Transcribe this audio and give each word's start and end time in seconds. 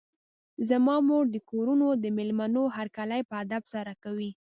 زما 0.69 0.95
مور 1.07 1.25
د 1.31 1.37
کورونو 1.49 1.87
د 2.03 2.05
مېلمنو 2.17 2.63
هرکلی 2.77 3.21
په 3.29 3.33
ادب 3.43 3.63
سره 3.73 3.93
کوي. 4.03 4.31